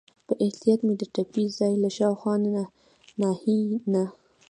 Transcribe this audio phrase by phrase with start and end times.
[0.27, 2.33] په احتیاط مې د ټپي ځای له شاوخوا
[3.21, 3.61] ناحیې
[3.93, 4.03] نه.